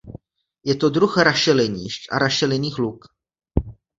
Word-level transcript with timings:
Je 0.69 0.75
to 0.81 0.89
druh 0.95 1.13
rašelinišť 1.17 2.09
a 2.11 2.17
rašelinných 2.25 2.81
luk. 2.85 3.13